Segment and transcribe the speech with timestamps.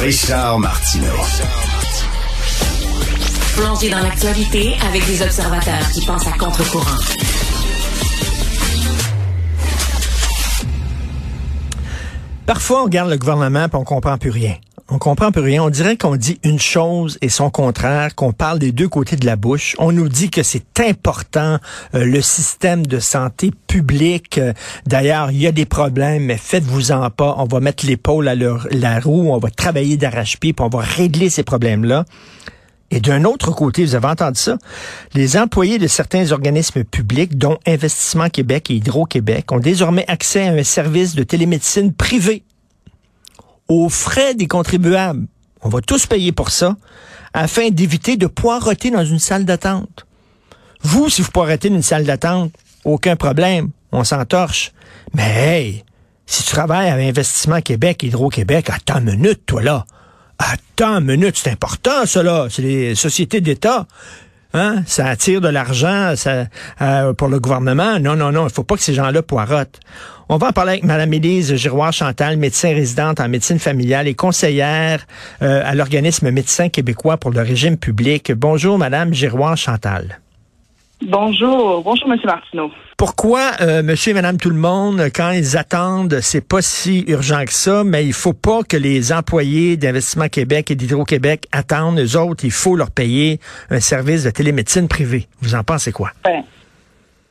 [0.00, 1.04] Richard Martineau.
[3.54, 6.96] Plongé dans l'actualité avec des observateurs qui pensent à contre-courant.
[12.46, 14.54] Parfois, on regarde le gouvernement et on comprend plus rien.
[14.92, 15.62] On comprend plus rien.
[15.62, 19.24] On dirait qu'on dit une chose et son contraire, qu'on parle des deux côtés de
[19.24, 19.76] la bouche.
[19.78, 21.58] On nous dit que c'est important,
[21.94, 24.38] euh, le système de santé publique.
[24.38, 24.52] Euh,
[24.86, 27.36] D'ailleurs, il y a des problèmes, mais faites-vous-en pas.
[27.38, 31.30] On va mettre l'épaule à leur, la roue, on va travailler d'arrache-pied, on va régler
[31.30, 32.04] ces problèmes-là.
[32.90, 34.58] Et d'un autre côté, vous avez entendu ça,
[35.14, 40.52] les employés de certains organismes publics, dont Investissement Québec et Hydro-Québec, ont désormais accès à
[40.52, 42.42] un service de télémédecine privé
[43.70, 45.26] aux frais des contribuables.
[45.62, 46.76] On va tous payer pour ça,
[47.32, 50.06] afin d'éviter de poireauter dans une salle d'attente.
[50.82, 52.52] Vous, si vous poireautez dans une salle d'attente,
[52.84, 54.72] aucun problème, on s'entorche.
[55.14, 55.84] Mais hey,
[56.26, 59.84] si tu travailles à Investissement Québec, Hydro-Québec, attends une minute, toi là.
[60.38, 62.48] Attends une minute, c'est important, là.
[62.50, 63.86] C'est les sociétés d'État.
[64.52, 64.82] Hein?
[64.86, 66.46] Ça attire de l'argent ça,
[66.80, 67.98] euh, pour le gouvernement.
[68.00, 69.80] Non, non, non, il faut pas que ces gens-là poirotent.
[70.28, 75.06] On va en parler avec Mme Élise Giroir-Chantal, médecin résidente en médecine familiale et conseillère
[75.42, 78.32] euh, à l'organisme Médecins québécois pour le régime public.
[78.32, 80.20] Bonjour, Mme Giroir-Chantal.
[81.02, 82.70] Bonjour, bonjour, Monsieur Martineau.
[83.00, 87.46] Pourquoi, euh, monsieur et madame tout le monde, quand ils attendent, c'est pas si urgent
[87.46, 91.98] que ça, mais il faut pas que les employés d'Investissement Québec et d'Hydro-Québec attendent.
[91.98, 93.38] Eux autres, il faut leur payer
[93.70, 95.28] un service de télémédecine privée.
[95.40, 96.10] Vous en pensez quoi?
[96.24, 96.44] Ben,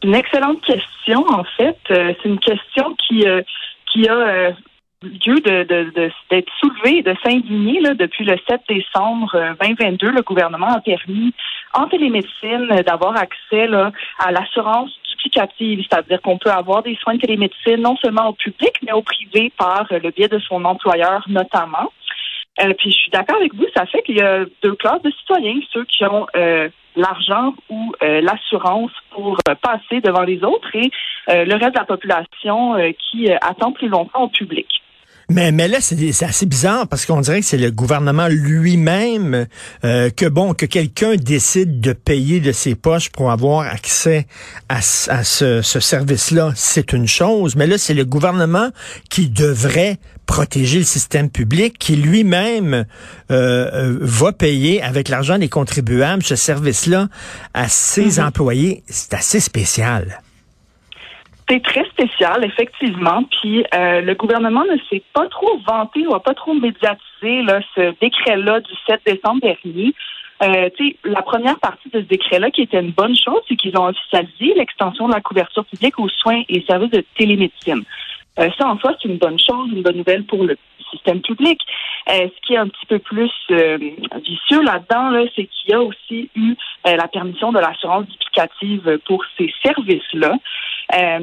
[0.04, 1.78] une excellente question, en fait.
[1.92, 3.44] Euh, c'est une question qui, euh,
[3.94, 4.52] qui a euh,
[5.04, 10.10] lieu de, de, de, d'être soulevée, de s'indigner là, depuis le 7 décembre 2022.
[10.10, 11.32] Le gouvernement a permis
[11.76, 14.90] en télémédecine d'avoir accès là, à l'assurance
[15.34, 19.52] c'est-à-dire qu'on peut avoir des soins de télémédecine non seulement au public, mais au privé
[19.58, 21.92] par le biais de son employeur notamment.
[22.62, 25.12] Euh, puis je suis d'accord avec vous, ça fait qu'il y a deux classes de
[25.12, 30.92] citoyens, ceux qui ont euh, l'argent ou euh, l'assurance pour passer devant les autres et
[31.28, 34.68] le reste de la population qui attend plus longtemps au public.
[35.30, 39.46] Mais, mais là, c'est assez bizarre parce qu'on dirait que c'est le gouvernement lui-même
[39.84, 44.26] euh, que bon que quelqu'un décide de payer de ses poches pour avoir accès
[44.70, 46.54] à, à ce, ce service-là.
[46.56, 48.70] C'est une chose, mais là, c'est le gouvernement
[49.10, 52.86] qui devrait protéger le système public, qui lui-même
[53.32, 57.08] euh, euh va payer avec l'argent des contribuables ce service-là
[57.54, 58.28] à ses mm-hmm.
[58.28, 58.84] employés.
[58.88, 60.22] C'est assez spécial.
[61.50, 63.24] C'est très spécial, effectivement.
[63.24, 67.60] Puis euh, le gouvernement ne s'est pas trop vanté ou a pas trop médiatisé là,
[67.76, 69.94] ce décret-là du 7 décembre dernier.
[70.42, 70.70] Euh,
[71.04, 74.54] la première partie de ce décret-là, qui était une bonne chose, c'est qu'ils ont officialisé
[74.56, 77.84] l'extension de la couverture publique aux soins et services de télémédecine.
[78.40, 80.58] Euh, ça, en soi, c'est une bonne chose, une bonne nouvelle pour le
[80.92, 81.60] système public.
[82.10, 83.78] Euh, ce qui est un petit peu plus euh,
[84.24, 86.56] vicieux là-dedans, là, c'est qu'il y a aussi eu
[86.86, 90.36] la permission de l'assurance duplicative pour ces services-là.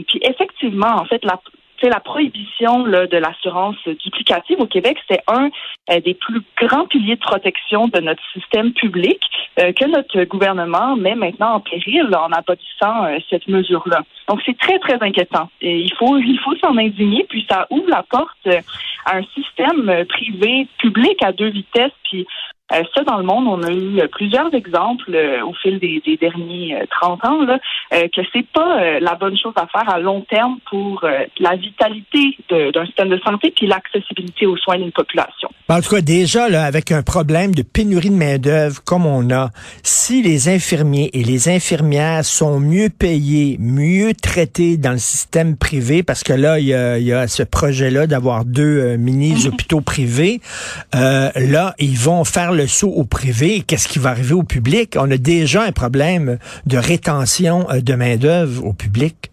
[0.06, 1.40] Puis effectivement, en fait, la,
[1.82, 5.50] la prohibition de l'assurance duplicative au Québec, c'est un
[5.90, 9.20] euh, des plus grands piliers de protection de notre système public
[9.60, 14.02] euh, que notre gouvernement met maintenant en péril en abolissant euh, cette mesure-là.
[14.28, 15.48] Donc c'est très très inquiétant.
[15.60, 18.48] Et il faut il faut s'en indigner, puis ça ouvre la porte
[19.04, 22.26] à un système privé public à deux vitesses, puis
[22.72, 26.18] euh, ça, dans le monde, on a eu euh, plusieurs exemples euh, au fil des,
[26.20, 27.58] derniers 30 ans là,
[27.90, 31.04] que c'est pas la bonne chose à faire à long terme pour
[31.38, 35.48] la vitalité d'un système de santé puis l'accessibilité aux soins d'une population.
[35.68, 39.50] En tout cas, déjà, là, avec un problème de pénurie de main-d'œuvre comme on a,
[39.82, 46.02] si les infirmiers et les infirmières sont mieux payés, mieux traités dans le système privé,
[46.02, 50.40] parce que là, il y a, y a ce projet-là d'avoir deux mini-hôpitaux privés,
[50.92, 54.96] là, ils vont faire le saut au privé, qu'est-ce qui va arriver au public?
[54.98, 59.30] On a déjà un problème de rétention euh, de main-d'œuvre au public.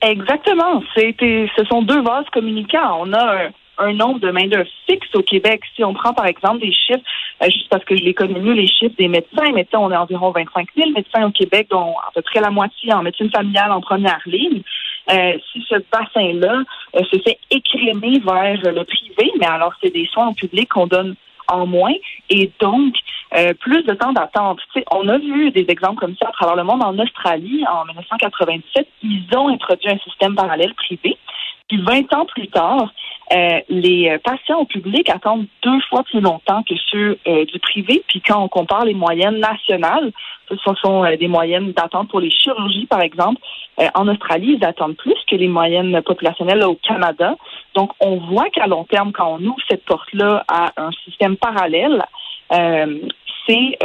[0.00, 0.82] Exactement.
[0.94, 3.00] ce sont deux vases communicants.
[3.00, 5.62] On a un, nombre de main-d'œuvre fixe au Québec.
[5.74, 7.02] Si on prend par exemple des chiffres,
[7.42, 10.30] euh, juste parce que je connais mieux, les chiffres des médecins, médecins, on est environ
[10.30, 13.80] 25 000 médecins au Québec, dont à peu près la moitié en médecine familiale en
[13.80, 14.62] première ligne.
[15.10, 16.62] Euh, si ce bassin-là
[16.94, 21.16] se fait écrémer vers le privé, mais alors c'est des soins au public qu'on donne
[21.48, 21.94] en moins
[22.30, 22.94] et donc
[23.36, 24.60] euh, plus de temps d'attente.
[24.90, 26.82] on a vu des exemples comme ça à travers le monde.
[26.82, 31.16] En Australie, en 1997, ils ont introduit un système parallèle privé.
[31.68, 32.90] Puis 20 ans plus tard,
[33.30, 38.02] euh, les patients au public attendent deux fois plus longtemps que ceux euh, du privé.
[38.08, 40.12] Puis quand on compare les moyennes nationales,
[40.48, 43.40] ce sont euh, des moyennes d'attente pour les chirurgies, par exemple.
[43.94, 47.36] en Australie, ils attendent plus que les moyennes populationnelles au Canada.
[47.78, 52.04] Donc, on voit qu'à long terme, quand on ouvre cette porte-là à un système parallèle,
[52.50, 53.78] c'est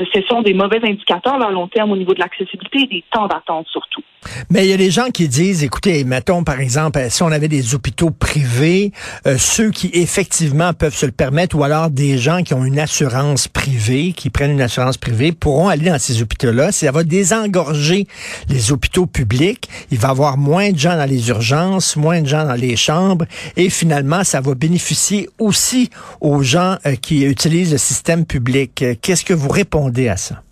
[0.00, 3.28] ce sont des mauvais indicateurs à long terme au niveau de l'accessibilité et des temps
[3.28, 4.02] d'attente surtout.
[4.50, 7.46] Mais il y a des gens qui disent, écoutez, mettons par exemple, si on avait
[7.46, 8.90] des hôpitaux privés,
[9.26, 12.80] euh, ceux qui effectivement peuvent se le permettre, ou alors des gens qui ont une
[12.80, 16.72] assurance privée, qui prennent une assurance privée, pourront aller dans ces hôpitaux-là.
[16.72, 18.06] Ça va désengorger
[18.48, 19.68] les hôpitaux publics.
[19.92, 22.74] Il va y avoir moins de gens dans les urgences, moins de gens dans les
[22.74, 23.26] chambres,
[23.56, 28.84] et finalement, ça va bénéficier aussi aux gens euh, qui utilisent le système public.
[29.00, 30.42] Qu'est-ce que vous répondez à ça?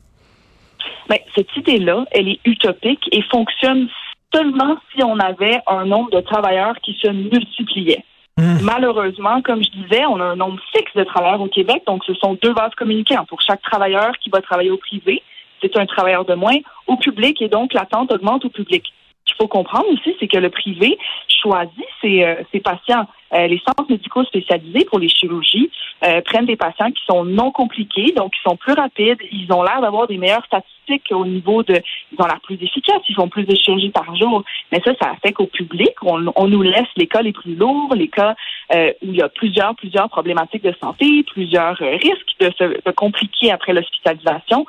[1.09, 3.89] Mais cette idée-là, elle est utopique et fonctionne
[4.35, 8.05] seulement si on avait un nombre de travailleurs qui se multipliait.
[8.39, 8.59] Hmm.
[8.63, 12.15] Malheureusement, comme je disais, on a un nombre fixe de travailleurs au Québec, donc ce
[12.15, 13.27] sont deux vases communicants.
[13.27, 15.23] Pour chaque travailleur qui va travailler au privé,
[15.61, 16.57] c'est un travailleur de moins
[16.87, 18.85] au public et donc l'attente augmente au public.
[19.25, 20.99] Qu'il faut comprendre aussi, c'est que le privé
[21.43, 23.07] choisit ses, euh, ses patients.
[23.33, 25.71] Euh, les centres médicaux spécialisés pour les chirurgies
[26.05, 29.19] euh, prennent des patients qui sont non compliqués, donc qui sont plus rapides.
[29.31, 31.81] Ils ont l'air d'avoir des meilleures statistiques au niveau de,
[32.13, 34.45] ils ont l'air plus efficaces, ils font plus de chirurgies par jour.
[34.71, 37.95] Mais ça, ça fait qu'au public, on, on, nous laisse les cas les plus lourds,
[37.95, 38.35] les cas
[38.75, 43.53] où il y a plusieurs, plusieurs problématiques de santé, plusieurs risques de se de compliquer
[43.53, 44.67] après l'hospitalisation.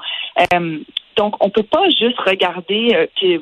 [1.18, 3.42] donc, on peut pas juste regarder que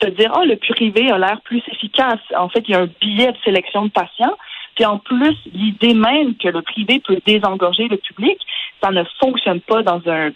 [0.00, 2.20] se dire, oh, le privé a l'air plus efficace.
[2.36, 4.36] En fait, il y a un billet de sélection de patients.
[4.76, 8.38] Puis en plus, l'idée même que le privé peut désengorger le public,
[8.82, 10.30] ça ne fonctionne pas dans un,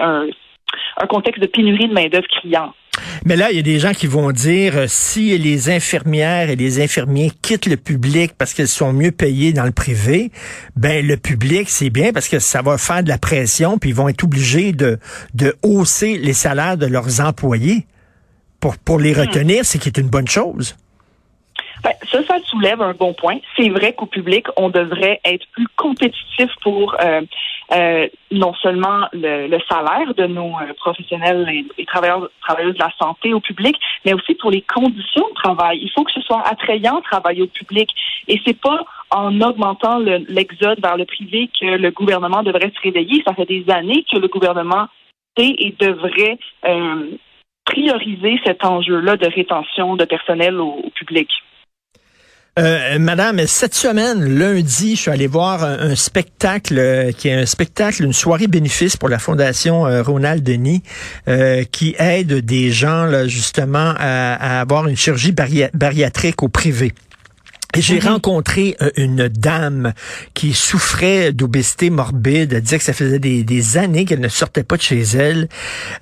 [0.00, 2.72] un, contexte de pénurie de main-d'œuvre criant.
[3.24, 6.56] Mais là, il y a des gens qui vont dire euh, si les infirmières et
[6.56, 10.30] les infirmiers quittent le public parce qu'elles sont mieux payées dans le privé,
[10.76, 13.96] ben le public c'est bien parce que ça va faire de la pression puis ils
[13.96, 14.98] vont être obligés de
[15.34, 17.86] de hausser les salaires de leurs employés
[18.84, 19.20] pour, les hmm.
[19.20, 20.76] retenir, c'est qui est une bonne chose.
[21.84, 23.38] Ben, ça, ça soulève un bon point.
[23.56, 27.20] C'est vrai qu'au public, on devrait être plus compétitif pour euh,
[27.72, 31.46] euh, non seulement le, salaire de nos euh, professionnels
[31.76, 33.76] et, travailleurs travailleuses de la santé au public,
[34.06, 35.80] mais aussi pour les conditions de travail.
[35.82, 37.90] Il faut que ce soit attrayant de travailler au public.
[38.28, 43.22] Et c'est pas en augmentant l'exode vers le privé que le gouvernement devrait se réveiller.
[43.26, 44.86] Ça fait des années que le gouvernement
[45.36, 46.38] sait et devrait
[47.64, 51.28] prioriser cet enjeu-là de rétention de personnel au, public?
[52.56, 57.46] Euh, madame, cette semaine, lundi, je suis allé voir un, spectacle euh, qui est un
[57.46, 60.82] spectacle, une soirée bénéfice pour la Fondation euh, Ronald Denis,
[61.72, 66.92] qui aide des gens justement à, avoir une chirurgie bariatrique au privé.
[67.76, 68.08] J'ai mhm.
[68.08, 69.92] rencontré euh, une dame
[70.34, 72.52] qui souffrait d'obésité morbide.
[72.52, 75.48] Elle disait que ça faisait des, années qu'elle ne sortait pas de chez elle.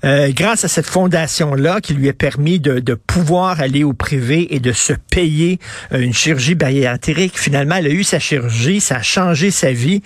[0.05, 4.55] Euh, grâce à cette fondation-là qui lui a permis de, de, pouvoir aller au privé
[4.55, 5.59] et de se payer
[5.93, 10.03] euh, une chirurgie bariatrique, finalement, elle a eu sa chirurgie, ça a changé sa vie.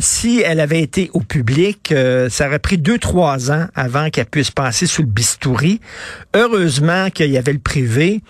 [0.00, 1.92] si elle avait été au public,
[2.28, 5.80] ça aurait pris deux, trois ans avant qu'elle puisse passer sous le bistouri.
[6.34, 8.20] Heureusement qu'il y avait le privé.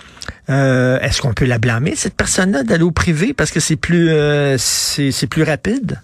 [0.48, 4.56] Est-ce qu'on peut la blâmer, cette personne d'aller au privé parce que c'est plus euh,
[5.30, 6.00] plus rapide?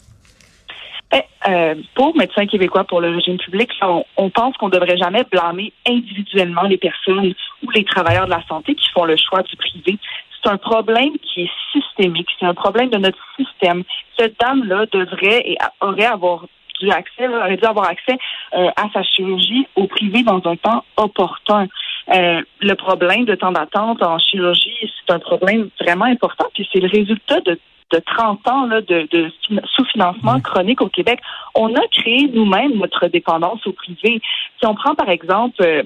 [1.13, 3.71] Eh, euh, pour Médecins québécois pour le régime public,
[4.17, 8.43] on, pense qu'on ne devrait jamais blâmer individuellement les personnes ou les travailleurs de la
[8.49, 9.99] santé qui font le choix du privé.
[10.43, 13.85] C'est un problème qui est systémique, c'est un problème de notre système.
[14.19, 16.47] Cette dame-là devrait et aurait avoir
[16.81, 18.19] dû aurait dû avoir accès
[18.55, 21.69] euh, à sa chirurgie au privé dans un temps opportun.
[22.13, 26.81] Euh, le problème de temps d'attente en chirurgie, c'est un problème vraiment important, puis c'est
[26.81, 27.59] le résultat de
[27.93, 29.31] de 30 ans là, de, de
[29.77, 30.43] sous-financement mmh.
[30.43, 31.21] chronique au Québec.
[31.55, 34.21] On a créé nous-mêmes notre dépendance au privé.
[34.59, 35.83] Si on prend par exemple euh,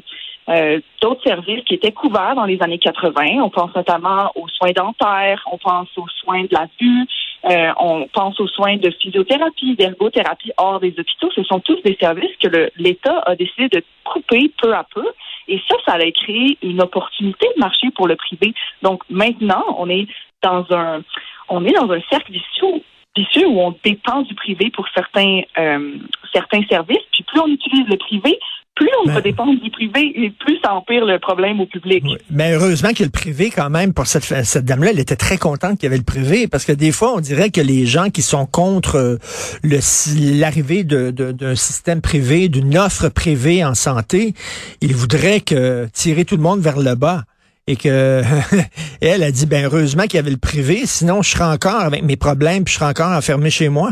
[0.48, 4.72] euh, d'autres services qui étaient couverts dans les années 80, on pense notamment aux soins
[4.72, 7.06] dentaires, on pense aux soins de la vue,
[7.44, 11.30] euh, on pense aux soins de physiothérapie, d'ergothérapie hors des hôpitaux.
[11.34, 15.06] Ce sont tous des services que l'État a décidé de couper peu à peu.
[15.48, 18.54] Et ça, ça a créé une opportunité de marché pour le privé.
[18.82, 20.06] Donc maintenant, on est
[20.42, 21.02] dans un
[21.48, 22.82] on est dans un cercle vicieux,
[23.16, 25.96] vicieux où on dépend du privé pour certains euh,
[26.32, 27.04] certains services.
[27.12, 28.38] Puis plus on utilise le privé,
[28.78, 32.04] plus on va dépendre du privé et plus ça empire le problème au public.
[32.30, 33.92] Mais heureusement qu'il y a le privé quand même.
[33.92, 36.72] Pour cette, cette dame-là, elle était très contente qu'il y avait le privé parce que
[36.72, 39.18] des fois, on dirait que les gens qui sont contre euh,
[39.64, 44.34] l'arrivée d'un système privé, d'une offre privée en santé,
[44.80, 47.24] ils voudraient que tirer tout le monde vers le bas.
[47.66, 48.22] et que
[49.00, 52.02] elle a dit, ben heureusement qu'il y avait le privé, sinon je serais encore avec
[52.04, 53.90] mes problèmes, puis je serais encore enfermé chez moi.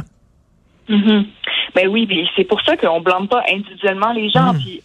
[0.89, 1.23] Mm
[1.77, 4.55] Ben oui, c'est pour ça qu'on blâme pas individuellement les gens.
[4.55, 4.59] Mm.
[4.59, 4.83] Puis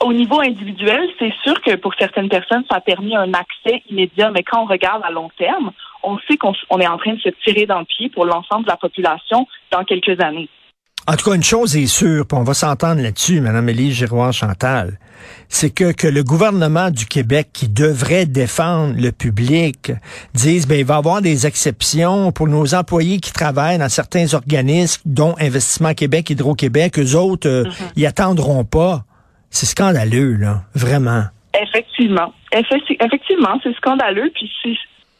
[0.00, 4.30] au niveau individuel, c'est sûr que pour certaines personnes, ça a permis un accès immédiat,
[4.30, 7.28] mais quand on regarde à long terme, on sait qu'on est en train de se
[7.44, 10.48] tirer dans le pied pour l'ensemble de la population dans quelques années.
[11.06, 14.98] En tout cas, une chose est sûre, puis on va s'entendre là-dessus, Mme Élise Giroir-Chantal,
[15.48, 19.92] c'est que, que le gouvernement du Québec, qui devrait défendre le public,
[20.34, 24.32] dise, ben, il va y avoir des exceptions pour nos employés qui travaillent dans certains
[24.34, 27.92] organismes, dont Investissement Québec, Hydro-Québec, eux autres, euh, mm-hmm.
[27.96, 29.02] ils attendront pas.
[29.50, 31.24] C'est scandaleux, là, vraiment.
[31.60, 32.32] Effectivement.
[32.52, 34.76] Effectivement, c'est scandaleux, puis c'est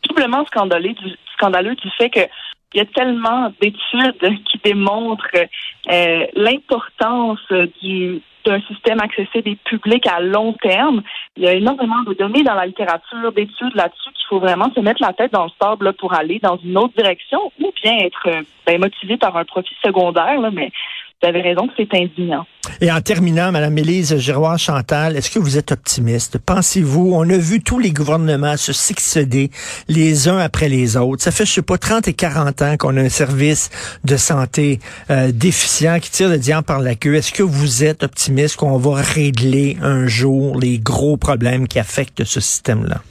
[0.08, 2.20] doublement scandaleux du, scandaleux du fait que
[2.74, 5.26] il y a tellement d'études qui démontrent
[5.90, 7.40] euh, l'importance
[7.82, 11.02] du d'un système accessible et public à long terme.
[11.36, 14.80] Il y a énormément de données dans la littérature, d'études là-dessus qu'il faut vraiment se
[14.80, 18.28] mettre la tête dans le sable pour aller dans une autre direction ou bien être
[18.28, 20.40] euh, ben, motivé par un profit secondaire.
[20.40, 20.70] Là, mais
[21.22, 22.46] vous avez raison c'est indignant.
[22.80, 26.38] Et en terminant, Madame Élise Giroir Chantal, est-ce que vous êtes optimiste?
[26.38, 29.50] Pensez-vous, on a vu tous les gouvernements se succéder
[29.88, 31.22] les uns après les autres.
[31.22, 33.70] Ça fait, je sais pas, 30 et 40 ans qu'on a un service
[34.04, 37.14] de santé euh, déficient qui tire le diable par la queue.
[37.14, 42.24] Est-ce que vous êtes optimiste qu'on va régler un jour les gros problèmes qui affectent
[42.24, 43.02] ce système-là?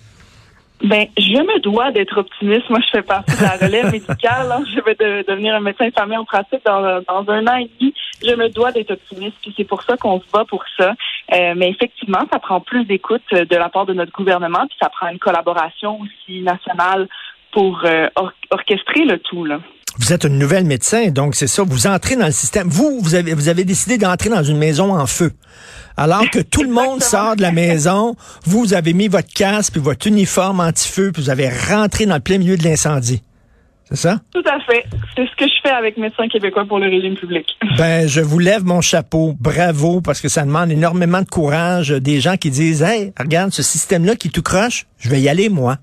[0.81, 2.69] Ben, je me dois d'être optimiste.
[2.69, 4.51] Moi, je fais partie de la relève médicale.
[4.51, 4.63] Hein.
[4.73, 7.93] Je vais devenir un médecin famille en pratique dans, dans un an et demi.
[8.25, 10.93] Je me dois d'être optimiste, puis c'est pour ça qu'on se bat pour ça.
[11.33, 14.89] Euh, mais effectivement, ça prend plus d'écoute de la part de notre gouvernement, puis ça
[14.89, 17.07] prend une collaboration aussi nationale
[17.51, 18.07] pour euh,
[18.51, 19.43] orchestrer le tout.
[19.45, 19.59] Là.
[19.99, 21.63] Vous êtes une nouvelle médecin, donc c'est ça.
[21.63, 22.69] Vous entrez dans le système.
[22.69, 25.31] Vous, vous avez, vous avez décidé d'entrer dans une maison en feu.
[25.97, 28.15] Alors que tout le monde sort de la maison,
[28.45, 32.15] vous, vous avez mis votre casque puis votre uniforme anti-feu, puis vous avez rentré dans
[32.15, 33.21] le plein milieu de l'incendie.
[33.89, 34.21] C'est ça?
[34.31, 34.85] Tout à fait.
[35.15, 37.45] C'est ce que je fais avec Médecins québécois pour le régime public.
[37.77, 39.35] Ben, je vous lève mon chapeau.
[39.39, 41.89] Bravo, parce que ça demande énormément de courage.
[41.89, 45.49] Des gens qui disent, hey, regarde, ce système-là qui tout croche, je vais y aller,
[45.49, 45.77] moi.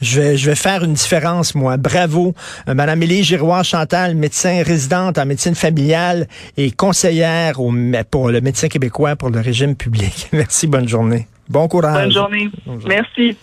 [0.00, 1.76] Je vais, je vais faire une différence, moi.
[1.76, 2.34] Bravo.
[2.68, 7.72] Euh, Madame Élie Giroir Chantal, médecin résidente en médecine familiale et conseillère au,
[8.10, 10.28] pour le médecin québécois pour le régime public.
[10.32, 11.26] Merci, bonne journée.
[11.48, 12.04] Bon courage.
[12.04, 12.50] Bonne journée.
[12.86, 13.36] Merci.